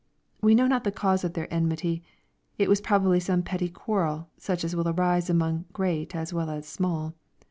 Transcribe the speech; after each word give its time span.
We 0.41 0.55
know 0.55 0.65
not 0.65 0.83
the 0.83 0.91
cause 0.91 1.23
of 1.23 1.33
their 1.33 1.45
enmity. 1.53 2.01
It 2.57 2.67
was 2.67 2.81
probably 2.81 3.19
some 3.19 3.43
petty 3.43 3.69
quarrel, 3.69 4.29
such 4.35 4.63
as 4.63 4.75
will 4.75 4.89
arise 4.89 5.29
among 5.29 5.65
great 5.73 6.15
as 6.15 6.33
well 6.33 6.49
as 6.49 6.65
small. 6.67 7.13